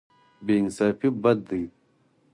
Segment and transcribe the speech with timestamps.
[0.45, 1.63] بې انصافي بد دی.